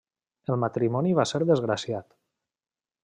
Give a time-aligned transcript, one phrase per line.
[0.53, 2.09] El matrimoni va ser desgraciat.